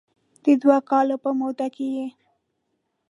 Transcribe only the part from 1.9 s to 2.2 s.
یې